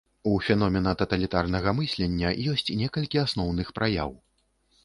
У 0.29 0.31
феномена 0.45 0.93
таталітарнага 1.01 1.69
мыслення 1.81 2.31
ёсць 2.55 2.67
некалькі 2.83 3.23
асноўных 3.27 3.67
праяў. 3.81 4.11